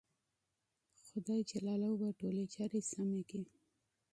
[1.05, 1.41] خدای
[2.03, 3.43] به ټولې چارې ښې کړې